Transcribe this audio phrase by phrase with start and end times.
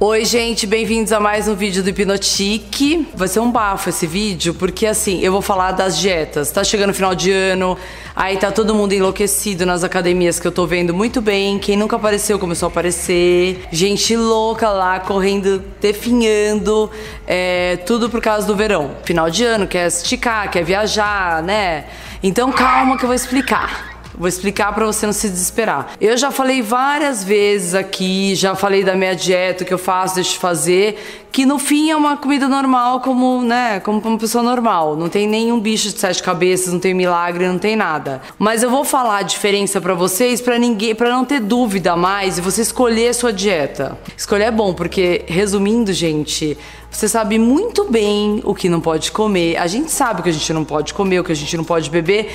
[0.00, 3.08] Oi, gente, bem-vindos a mais um vídeo do Hipnotique.
[3.16, 6.52] Vai ser um bafo esse vídeo, porque assim, eu vou falar das dietas.
[6.52, 7.76] Tá chegando o final de ano,
[8.14, 11.58] aí tá todo mundo enlouquecido nas academias que eu tô vendo muito bem.
[11.58, 13.66] Quem nunca apareceu começou a aparecer.
[13.72, 16.88] Gente louca lá, correndo, definhando.
[17.26, 18.92] É, tudo por causa do verão.
[19.02, 21.86] Final de ano, quer esticar, quer viajar, né?
[22.22, 23.97] Então calma que eu vou explicar.
[24.18, 25.92] Vou explicar para você não se desesperar.
[26.00, 30.32] Eu já falei várias vezes aqui, já falei da minha dieta que eu faço, deixo
[30.32, 34.96] de fazer, que no fim é uma comida normal, como, né, como uma pessoa normal.
[34.96, 38.20] Não tem nenhum bicho de sete cabeças, não tem milagre, não tem nada.
[38.36, 42.38] Mas eu vou falar a diferença para vocês, para ninguém, para não ter dúvida mais
[42.38, 43.96] e você escolher a sua dieta.
[44.16, 46.58] Escolher é bom, porque resumindo, gente,
[46.90, 49.56] você sabe muito bem o que não pode comer.
[49.58, 51.64] A gente sabe o que a gente não pode comer, o que a gente não
[51.64, 52.32] pode beber.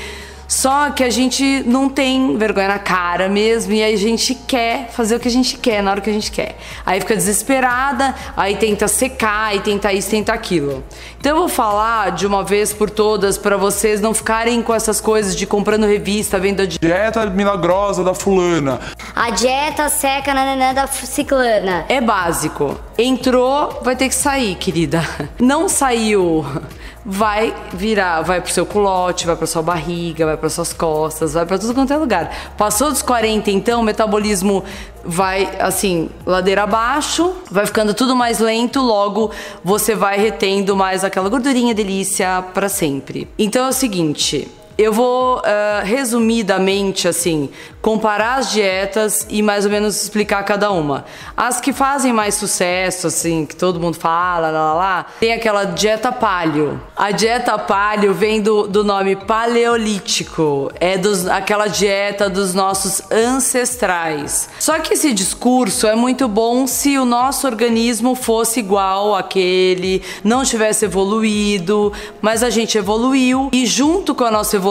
[0.48, 4.90] Só que a gente não tem vergonha na cara mesmo e aí a gente quer
[4.91, 6.58] fazer o que a gente quer na hora que a gente quer.
[6.85, 10.84] Aí fica desesperada, aí tenta secar, aí tenta isso, tenta aquilo.
[11.20, 15.00] Então eu vou falar de uma vez por todas para vocês não ficarem com essas
[15.00, 18.80] coisas de comprando revista, vendo a dieta milagrosa da fulana.
[19.16, 21.85] A dieta seca nananã da ciclana.
[21.90, 22.80] É básico.
[22.98, 25.04] Entrou, vai ter que sair, querida.
[25.40, 26.46] Não saiu
[27.05, 31.45] vai virar, vai pro seu culote, vai pra sua barriga, vai para suas costas, vai
[31.45, 32.54] para tudo quanto é lugar.
[32.57, 34.63] Passou dos 40, então, o metabolismo
[35.04, 39.32] vai assim, ladeira abaixo, vai ficando tudo mais lento, logo
[39.63, 43.27] você vai retendo mais aquela gordurinha delícia para sempre.
[43.38, 45.41] Então é o seguinte, eu vou uh,
[45.84, 47.49] resumidamente assim
[47.84, 51.04] comparar as dietas e mais ou menos explicar cada uma.
[51.35, 55.66] As que fazem mais sucesso, assim, que todo mundo fala, lá, lá, lá tem aquela
[55.66, 56.82] dieta paleo.
[56.96, 64.47] A dieta paleo vem do, do nome paleolítico, é dos, aquela dieta dos nossos ancestrais.
[64.62, 70.45] Só que esse discurso é muito bom se o nosso organismo fosse igual àquele, não
[70.45, 71.91] tivesse evoluído,
[72.22, 74.62] mas a gente evoluiu e junto com a nossa evolução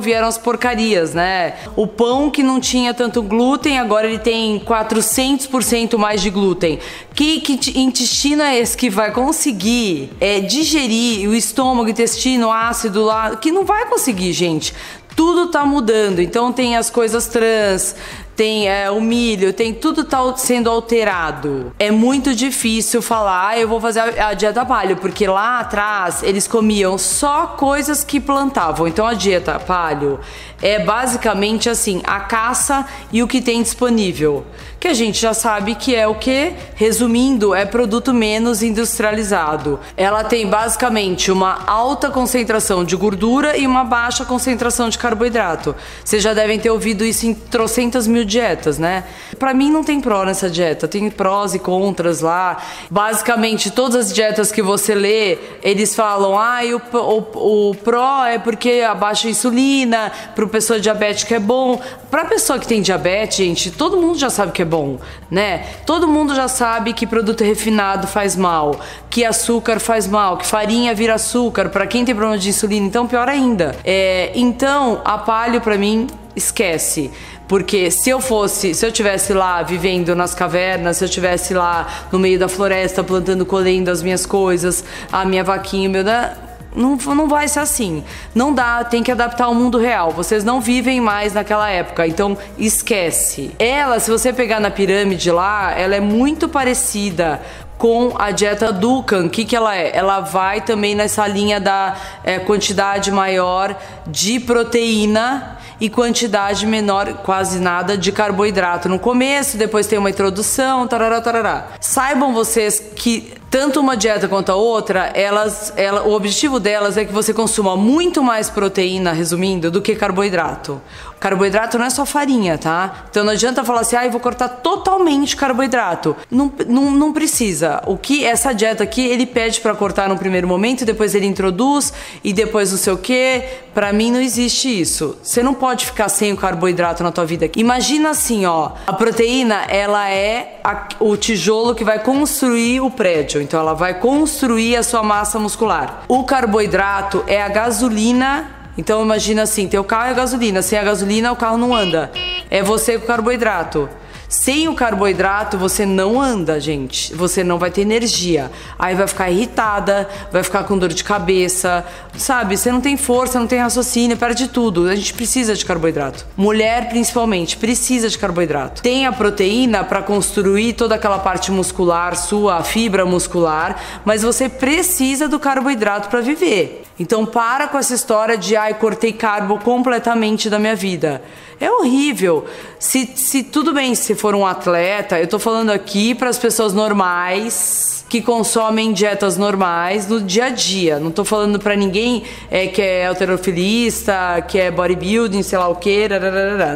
[0.00, 1.54] vieram as porcarias, né?
[1.74, 6.78] O pão que não tinha tanto glúten, agora ele tem 400% mais de glúten.
[7.14, 13.36] Que, que intestino é esse que vai conseguir é, digerir o estômago, intestino, ácido lá?
[13.36, 14.74] Que não vai conseguir, gente
[15.14, 16.20] tudo tá mudando.
[16.20, 17.94] Então tem as coisas trans,
[18.34, 21.72] tem é, o milho, tem tudo tá sendo alterado.
[21.78, 26.22] É muito difícil falar, ah, eu vou fazer a, a dieta paleo, porque lá atrás
[26.22, 28.88] eles comiam só coisas que plantavam.
[28.88, 30.18] Então a dieta paleo
[30.60, 34.44] é basicamente assim, a caça e o que tem disponível.
[34.82, 39.78] Que a gente já sabe que é o que, resumindo, é produto menos industrializado.
[39.96, 45.72] Ela tem basicamente uma alta concentração de gordura e uma baixa concentração de carboidrato.
[46.04, 49.04] Vocês já devem ter ouvido isso em trocentas mil dietas, né?
[49.38, 52.56] Para mim não tem pró nessa dieta, tem prós e contras lá.
[52.90, 56.58] Basicamente, todas as dietas que você lê, eles falam, ah,
[56.92, 56.98] o,
[57.38, 61.80] o, o pró é porque a insulina, pro pessoa diabética é bom.
[62.10, 64.98] Pra pessoa que tem diabetes, gente, todo mundo já sabe que é bom,
[65.30, 65.66] né?
[65.84, 70.94] Todo mundo já sabe que produto refinado faz mal, que açúcar faz mal, que farinha
[70.94, 73.76] vira açúcar, para quem tem problema de insulina, então pior ainda.
[73.84, 77.10] É, então, a palio para mim esquece.
[77.46, 81.86] Porque se eu fosse, se eu tivesse lá vivendo nas cavernas, se eu tivesse lá
[82.10, 86.32] no meio da floresta plantando, colhendo as minhas coisas, a minha vaquinha, meu, né?
[86.74, 88.02] Não, não vai ser assim.
[88.34, 90.10] Não dá, tem que adaptar ao mundo real.
[90.10, 93.50] Vocês não vivem mais naquela época, então esquece.
[93.58, 97.42] Ela, se você pegar na pirâmide lá, ela é muito parecida
[97.82, 99.26] com a dieta Dukan.
[99.26, 99.90] O que, que ela é?
[99.94, 107.58] Ela vai também nessa linha da é, quantidade maior de proteína e quantidade menor, quase
[107.58, 111.66] nada, de carboidrato no começo, depois tem uma introdução, tarará, tarará.
[111.80, 117.04] Saibam vocês que tanto uma dieta quanto a outra, elas, ela, o objetivo delas é
[117.04, 120.80] que você consuma muito mais proteína, resumindo, do que carboidrato.
[121.20, 123.04] Carboidrato não é só farinha, tá?
[123.10, 126.16] Então não adianta falar assim, ah, eu vou cortar totalmente carboidrato.
[126.30, 127.80] Não, não, não precisa.
[127.86, 131.92] O que essa dieta aqui, ele pede para cortar no primeiro momento, depois ele introduz
[132.24, 133.44] e depois não sei o que.
[133.74, 135.16] Para mim não existe isso.
[135.22, 137.48] Você não pode ficar sem o carboidrato na tua vida.
[137.54, 143.41] Imagina assim, ó, a proteína, ela é a, o tijolo que vai construir o prédio.
[143.42, 146.04] Então ela vai construir a sua massa muscular.
[146.08, 148.46] O carboidrato é a gasolina.
[148.78, 152.10] Então imagina assim, teu carro é gasolina, sem a gasolina o carro não anda.
[152.48, 153.88] É você com carboidrato.
[154.32, 157.14] Sem o carboidrato você não anda, gente.
[157.14, 158.50] Você não vai ter energia.
[158.78, 161.84] Aí vai ficar irritada, vai ficar com dor de cabeça,
[162.16, 162.56] sabe?
[162.56, 164.88] Você não tem força, não tem raciocínio, perde tudo.
[164.88, 166.26] A gente precisa de carboidrato.
[166.34, 168.80] Mulher principalmente precisa de carboidrato.
[168.80, 174.48] Tem a proteína para construir toda aquela parte muscular sua, a fibra muscular, mas você
[174.48, 176.81] precisa do carboidrato para viver.
[177.02, 181.20] Então para com essa história de ai, cortei carbo completamente da minha vida.
[181.60, 182.44] É horrível.
[182.78, 186.72] Se, se tudo bem se for um atleta, eu tô falando aqui para as pessoas
[186.72, 191.00] normais que consomem dietas normais no dia a dia.
[191.00, 195.74] Não tô falando para ninguém é, que é alterofilista, que é bodybuilding, sei lá o
[195.74, 196.08] que,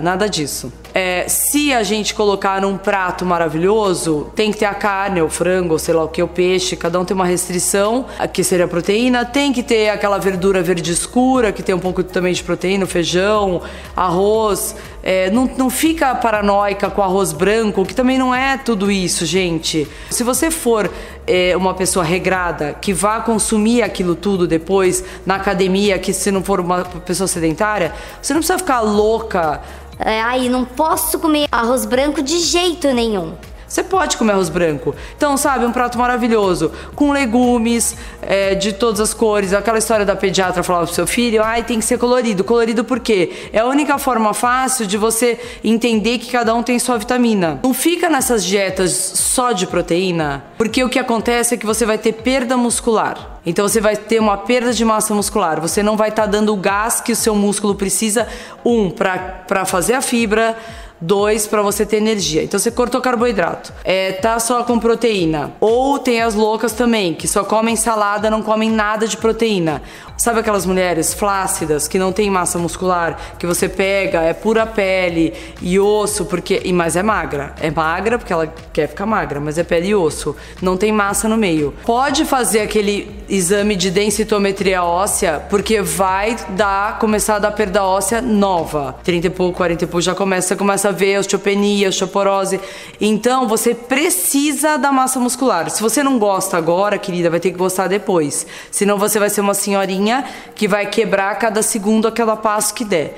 [0.03, 0.73] nada disso.
[0.99, 5.79] É, se a gente colocar num prato maravilhoso, tem que ter a carne, o frango,
[5.79, 9.23] sei lá o que, o peixe, cada um tem uma restrição, que seria a proteína.
[9.23, 13.61] Tem que ter aquela verdura verde escura, que tem um pouco também de proteína, feijão,
[13.95, 14.75] arroz.
[15.03, 19.87] É, não, não fica paranoica com arroz branco, que também não é tudo isso, gente.
[20.11, 20.91] Se você for
[21.27, 26.43] é, uma pessoa regrada, que vá consumir aquilo tudo depois na academia, que se não
[26.43, 27.93] for uma pessoa sedentária,
[28.23, 29.61] você não precisa ficar louca
[29.99, 33.35] é, aí não posso comer arroz branco de jeito nenhum.
[33.67, 34.95] Você pode comer arroz branco.
[35.17, 39.53] Então, sabe, um prato maravilhoso, com legumes é, de todas as cores.
[39.53, 42.45] Aquela história da pediatra falava pro seu filho, ai, tem que ser colorido.
[42.45, 43.51] Colorido por quê?
[43.53, 47.61] É a única forma fácil de você entender que cada um tem sua vitamina.
[47.63, 51.99] Não fica nessas dietas só de proteína, porque o que acontece é que você vai
[51.99, 53.39] ter perda muscular.
[53.45, 55.61] Então você vai ter uma perda de massa muscular.
[55.61, 58.27] Você não vai estar tá dando o gás que o seu músculo precisa,
[58.65, 60.57] um, para fazer a fibra
[61.01, 62.43] dois para você ter energia.
[62.43, 65.53] Então você cortou carboidrato, é, tá só com proteína.
[65.61, 69.83] Ou tem as loucas também, que só comem salada, não comem nada de proteína.
[70.17, 75.35] Sabe aquelas mulheres flácidas que não tem massa muscular, que você pega, é pura pele
[75.61, 76.63] e osso, porque.
[76.65, 77.55] E, mas é magra.
[77.61, 80.35] É magra porque ela quer ficar magra, mas é pele e osso.
[80.63, 81.75] Não tem massa no meio.
[81.85, 88.23] Pode fazer aquele exame de densitometria óssea, porque vai dar, começar a dar perda óssea
[88.23, 88.97] nova.
[89.05, 92.61] 30 e pouco, 40 e pouco, já começa, começa a ver osteopenia, osteoporose.
[93.01, 95.69] Então você precisa da massa muscular.
[95.71, 98.47] Se você não gosta agora, querida, vai ter que gostar depois.
[98.71, 100.25] Senão você vai ser uma senhorinha
[100.55, 103.17] que vai quebrar cada segundo aquela passo que der.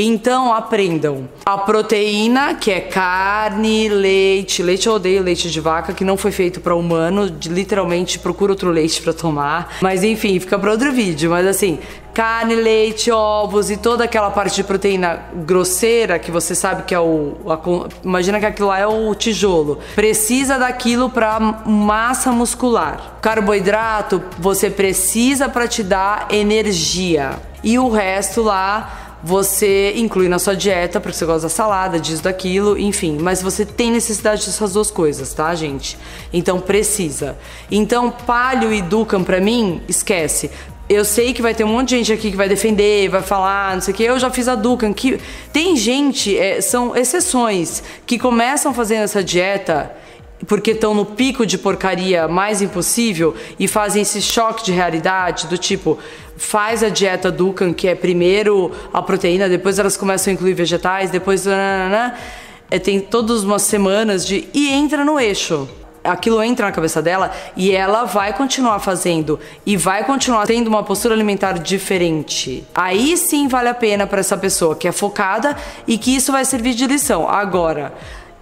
[0.00, 1.28] Então aprendam.
[1.44, 6.30] A proteína, que é carne, leite, leite eu odeio leite de vaca, que não foi
[6.30, 9.78] feito para humano, literalmente procura outro leite para tomar.
[9.80, 11.28] Mas enfim, fica para outro vídeo.
[11.30, 11.80] Mas assim,
[12.14, 17.00] carne, leite, ovos e toda aquela parte de proteína grosseira que você sabe que é
[17.00, 17.34] o.
[17.48, 17.58] A,
[18.04, 19.80] imagina que aquilo lá é o tijolo.
[19.96, 23.18] Precisa daquilo para massa muscular.
[23.20, 27.32] Carboidrato você precisa para te dar energia.
[27.64, 32.22] E o resto lá você inclui na sua dieta, porque você gosta da salada, disso,
[32.22, 33.18] daquilo, enfim.
[33.20, 35.98] Mas você tem necessidade dessas duas coisas, tá, gente?
[36.32, 37.36] Então precisa.
[37.70, 40.50] Então, palio e Dukan pra mim, esquece.
[40.88, 43.74] Eu sei que vai ter um monte de gente aqui que vai defender, vai falar,
[43.74, 44.04] não sei o que.
[44.04, 44.92] Eu já fiz a Dukan.
[44.92, 45.20] Que...
[45.52, 49.92] Tem gente, é, são exceções, que começam fazendo essa dieta
[50.46, 55.58] porque estão no pico de porcaria mais impossível e fazem esse choque de realidade do
[55.58, 55.98] tipo
[56.36, 61.10] faz a dieta Dukan que é primeiro a proteína depois elas começam a incluir vegetais
[61.10, 62.14] depois nanana,
[62.70, 65.68] é, tem todas umas semanas de e entra no eixo
[66.04, 70.82] aquilo entra na cabeça dela e ela vai continuar fazendo e vai continuar tendo uma
[70.82, 72.64] postura alimentar diferente.
[72.74, 76.44] Aí sim vale a pena para essa pessoa que é focada e que isso vai
[76.44, 77.28] servir de lição.
[77.28, 77.92] Agora,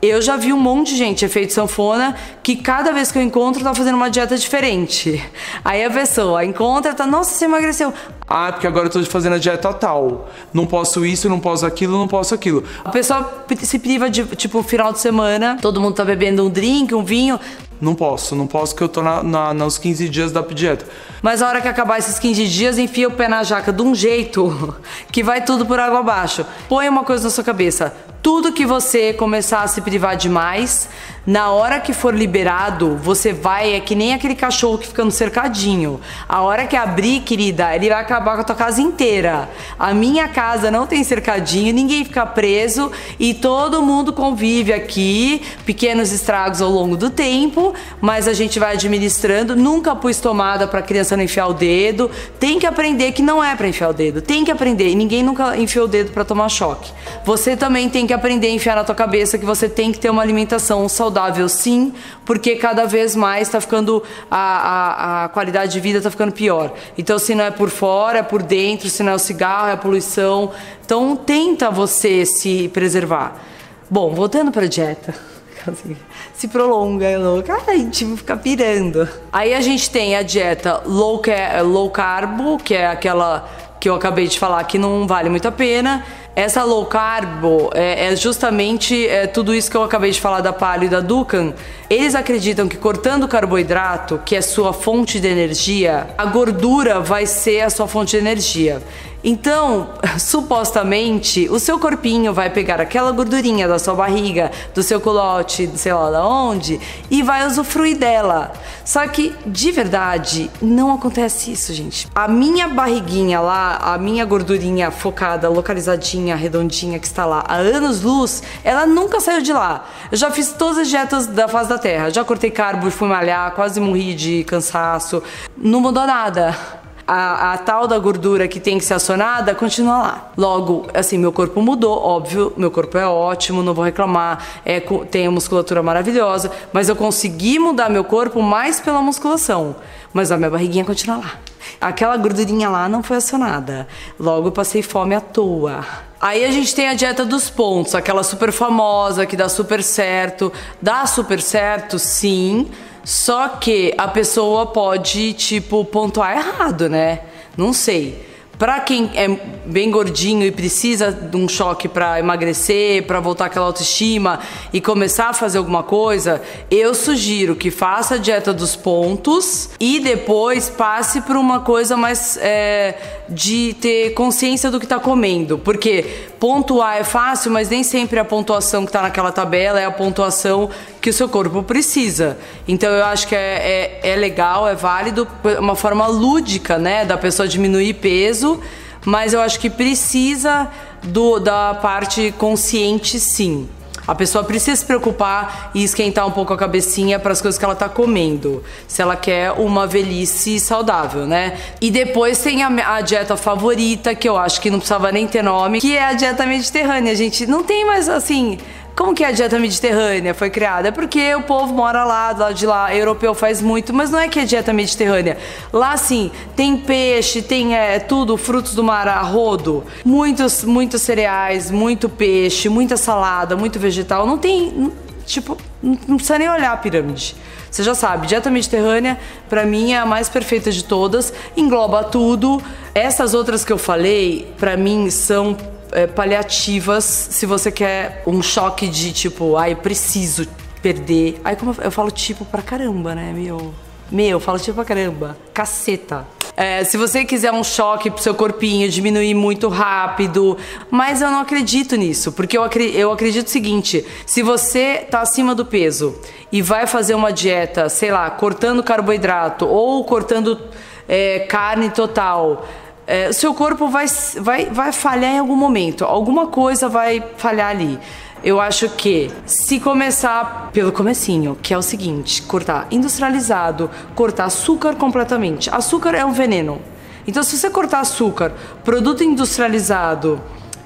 [0.09, 3.63] eu já vi um monte de gente, efeito sanfona, que cada vez que eu encontro
[3.63, 5.23] tá fazendo uma dieta diferente.
[5.65, 7.93] Aí a pessoa encontra, tá, nossa, você emagreceu.
[8.29, 10.29] Ah, porque agora eu tô fazendo a dieta tal.
[10.53, 12.65] Não posso isso, não posso aquilo, não posso aquilo.
[12.85, 16.95] A pessoa se priva de, tipo, final de semana, todo mundo tá bebendo um drink,
[16.95, 17.39] um vinho.
[17.81, 20.87] Não posso, não posso que eu tô na, na, nos 15 dias da dieta.
[21.21, 23.95] Mas a hora que acabar esses 15 dias, enfia o pé na jaca de um
[23.95, 24.77] jeito
[25.13, 26.47] que vai tudo por água abaixo.
[26.69, 27.95] Põe uma coisa na sua cabeça.
[28.23, 30.89] Tudo que você começar a se privar demais,
[31.27, 35.11] na hora que for liberado, você vai, é que nem aquele cachorro que fica no
[35.11, 36.01] cercadinho.
[36.29, 39.49] A hora que abrir, querida, ele vai acabar com a tua casa inteira.
[39.77, 46.13] A minha casa não tem cercadinho, ninguém fica preso e todo mundo convive aqui, pequenos
[46.13, 47.66] estragos ao longo do tempo,
[48.01, 49.57] mas a gente vai administrando.
[49.57, 52.11] Nunca pus tomada para criança não enfiar o dedo.
[52.39, 54.21] Tem que aprender que não é para enfiar o dedo.
[54.21, 54.95] Tem que aprender.
[54.95, 56.93] Ninguém nunca enfiou o dedo para tomar choque.
[57.25, 60.11] Você também tem que aprender a enfiar na tua cabeça que você tem que ter
[60.11, 61.93] uma alimentação saudável saudável, sim,
[62.25, 66.73] porque cada vez mais está ficando a, a, a, qualidade de vida está ficando pior.
[66.97, 69.73] Então, se não é por fora, é por dentro, se não é o cigarro, é
[69.73, 70.51] a poluição.
[70.85, 73.41] Então, tenta você se preservar.
[73.89, 75.36] Bom, voltando para a dieta.
[75.73, 75.97] assim,
[76.35, 77.57] se prolonga, é louca.
[77.67, 79.09] Ai, tipo, fica pirando.
[79.33, 83.95] Aí a gente tem a dieta low, ca low carbo, que é aquela que eu
[83.95, 86.05] acabei de falar que não vale muito a pena.
[86.35, 87.45] Essa low carb
[87.75, 91.01] é, é justamente é, tudo isso que eu acabei de falar da Palio e da
[91.01, 91.55] Dukan.
[91.89, 97.63] Eles acreditam que cortando carboidrato, que é sua fonte de energia, a gordura vai ser
[97.63, 98.83] a sua fonte de energia.
[99.23, 105.71] Então, supostamente, o seu corpinho vai pegar aquela gordurinha da sua barriga, do seu culote,
[105.75, 106.81] sei lá da onde,
[107.11, 108.53] e vai usufruir dela.
[108.85, 112.07] Só que, de verdade, não acontece isso, gente.
[112.15, 118.03] A minha barriguinha lá, a minha gordurinha focada, localizadinha, redondinha que está lá há anos
[118.03, 119.87] luz, ela nunca saiu de lá.
[120.11, 122.11] Eu já fiz todas as dietas da face da terra.
[122.11, 125.23] Já cortei carbo, fui malhar, quase morri de cansaço.
[125.57, 130.31] Não mudou nada a, a, tal da gordura que tem que ser acionada continua lá.
[130.37, 135.31] Logo, assim, meu corpo mudou, óbvio, meu corpo é ótimo, não vou reclamar, é, tenho
[135.31, 139.77] musculatura maravilhosa, mas eu consegui mudar meu corpo mais pela musculação.
[140.13, 141.33] Mas a minha barriguinha continua lá.
[141.81, 143.87] Aquela gordurinha lá não foi acionada.
[144.19, 145.85] Logo, eu passei fome à toa.
[146.21, 150.51] Aí a gente tem a dieta dos pontos, aquela super famosa que dá super certo.
[150.81, 152.71] Dá super certo, sim
[153.07, 157.21] só que a pessoa pode, tipo, pontuar errado, né?
[157.57, 158.27] Não sei.
[158.59, 159.29] Para quem é
[159.67, 164.41] bem gordinho e precisa de um choque para emagrecer, para voltar aquela autoestima
[164.73, 170.01] e começar a fazer alguma coisa, eu sugiro que faça a dieta dos pontos e
[170.01, 175.59] depois passe por uma coisa mais é, de ter consciência do que está comendo.
[175.59, 176.05] Porque
[176.39, 180.71] pontuar é fácil, mas nem sempre a pontuação que está naquela tabela é a pontuação
[181.01, 182.39] que o seu corpo precisa.
[182.67, 185.27] Então eu acho que é, é, é legal, é válido,
[185.59, 188.61] uma forma lúdica, né, da pessoa diminuir peso,
[189.05, 190.69] mas eu acho que precisa
[191.03, 193.69] do, da parte consciente, sim.
[194.07, 197.65] A pessoa precisa se preocupar e esquentar um pouco a cabecinha para as coisas que
[197.65, 201.59] ela está comendo, se ela quer uma velhice saudável, né?
[201.81, 205.43] E depois tem a, a, dieta favorita, que eu acho que não precisava nem ter
[205.43, 207.47] nome, que é a dieta mediterrânea, gente.
[207.47, 208.59] Não tem mais assim
[208.97, 210.89] como que a dieta mediterrânea foi criada?
[210.89, 214.19] É porque o povo mora lá, do lado de lá, europeu faz muito, mas não
[214.19, 215.37] é que é dieta mediterrânea.
[215.71, 221.71] Lá sim, tem peixe, tem é, tudo, frutos do mar a rodo, muitos, muitos cereais,
[221.71, 224.27] muito peixe, muita salada, muito vegetal.
[224.27, 224.91] Não tem,
[225.27, 227.37] tipo, não precisa nem olhar a pirâmide.
[227.71, 232.63] Você já sabe, dieta mediterrânea para mim é a mais perfeita de todas, engloba tudo.
[232.95, 235.55] Essas outras que eu falei, para mim são
[235.93, 240.47] é, paliativas se você quer um choque de tipo, ai, ah, preciso
[240.83, 241.41] perder.
[241.45, 243.75] Aí como eu, falo tipo pra caramba, né, meu?
[244.11, 245.37] Meu, eu falo tipo pra caramba.
[245.53, 246.27] Caceta.
[246.57, 250.57] É, se você quiser um choque pro seu corpinho, diminuir muito rápido.
[250.91, 255.21] Mas eu não acredito nisso, porque eu, acredito, eu acredito o seguinte: se você tá
[255.21, 256.19] acima do peso
[256.51, 260.59] e vai fazer uma dieta, sei lá, cortando carboidrato ou cortando
[261.07, 262.65] é, carne total
[263.07, 264.07] é, seu corpo vai,
[264.41, 267.99] vai, vai falhar em algum momento, alguma coisa vai falhar ali.
[268.43, 274.95] Eu acho que se começar pelo comecinho, que é o seguinte, cortar industrializado, cortar açúcar
[274.95, 275.71] completamente.
[275.71, 276.81] Açúcar é um veneno.
[277.27, 278.53] Então se você cortar açúcar,
[278.85, 280.41] produto industrializado,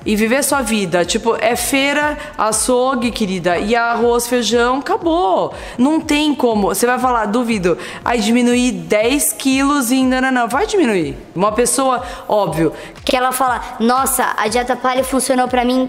[0.04, 1.04] e viver sua vida.
[1.04, 5.54] Tipo, é feira, açougue, querida, e arroz, feijão, acabou.
[5.78, 6.68] Não tem como.
[6.68, 11.16] Você vai falar, duvido, aí diminuir 10 quilos e não, não, não, vai diminuir.
[11.34, 12.72] Uma pessoa, óbvio.
[13.04, 15.88] Que ela fala, nossa, a dieta paleo funcionou para mim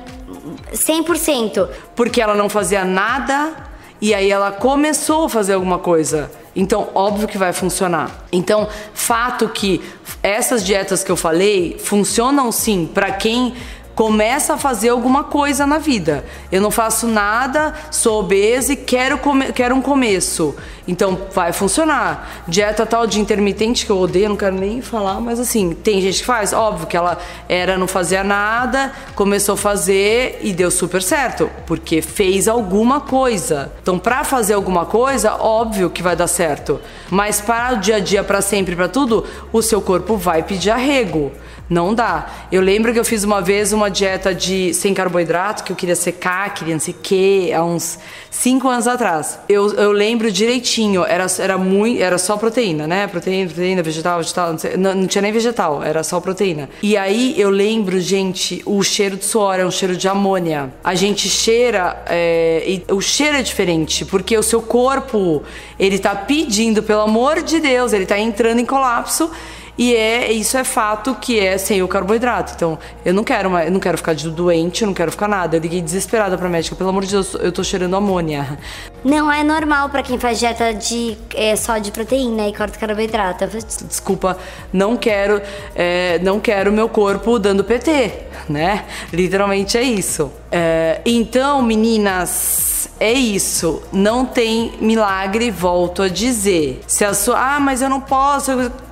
[0.73, 1.67] 100%.
[1.95, 3.53] Porque ela não fazia nada
[4.01, 6.31] e aí ela começou a fazer alguma coisa.
[6.55, 8.25] Então, óbvio que vai funcionar.
[8.31, 9.81] Então, fato que
[10.21, 13.53] essas dietas que eu falei funcionam sim para quem
[13.95, 16.25] começa a fazer alguma coisa na vida.
[16.51, 19.19] Eu não faço nada, sou obesa e quero,
[19.53, 20.55] quero um começo.
[20.87, 22.43] Então vai funcionar.
[22.47, 26.19] Dieta tal de intermitente que eu odeio, não quero nem falar, mas assim, tem gente
[26.19, 26.53] que faz.
[26.53, 27.17] Óbvio que ela
[27.47, 33.71] era, não fazia nada, começou a fazer e deu super certo, porque fez alguma coisa.
[33.81, 36.79] Então, para fazer alguma coisa, óbvio que vai dar certo.
[37.09, 40.71] Mas para o dia a dia, para sempre, para tudo, o seu corpo vai pedir
[40.71, 41.31] arrego.
[41.69, 42.29] Não dá.
[42.51, 45.95] Eu lembro que eu fiz uma vez uma dieta de sem carboidrato, que eu queria
[45.95, 47.97] secar, queria não sei o quê, há uns
[48.29, 49.39] cinco anos atrás.
[49.47, 53.07] Eu, eu lembro direitinho, era, era, muito, era só proteína, né?
[53.07, 56.69] Proteína, proteína, vegetal, vegetal, não, sei, não, não, tinha nem vegetal, era só proteína.
[56.83, 60.73] E aí eu lembro, gente, o cheiro de suor é um cheiro de amônia.
[60.83, 65.43] A gente cheira, é, e o cheiro é diferente, porque o seu corpo,
[65.79, 69.31] ele tá pedindo, pelo amor de Deus, ele tá entrando em colapso
[69.77, 72.53] E é, isso é fato que é sem o carboidrato.
[72.55, 75.57] Então, eu não quero, eu não quero ficar doente, eu não quero ficar nada.
[75.57, 78.57] Eu liguei desesperada pra médica, pelo amor de Deus, eu tô cheirando amônia.
[79.03, 83.47] Não é normal pra quem faz dieta de é, só de proteína e corta carboidrato.
[83.87, 84.37] Desculpa,
[84.71, 85.41] não quero,
[85.75, 88.11] é, não quero meu corpo dando PT,
[88.49, 88.85] né?
[89.11, 90.31] Literalmente é isso.
[90.51, 93.81] É, então, meninas, é isso.
[93.91, 96.81] Não tem milagre, volto a dizer.
[96.85, 98.51] Se a sua, ah, mas eu não posso,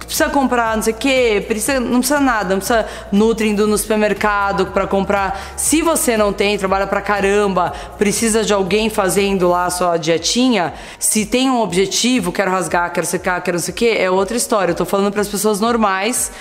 [0.10, 4.68] precisa comprar não sei o que, precisa, não precisa nada, não precisa nutrindo no supermercado
[4.68, 5.54] para comprar.
[5.56, 10.74] Se você não tem, trabalha pra caramba, precisa de alguém fazendo lá a sua dietinha,
[10.98, 14.36] se tem um objetivo, quero rasgar, quero secar, quero não sei o que, é outra
[14.36, 14.72] história.
[14.72, 16.32] Eu tô falando para as pessoas normais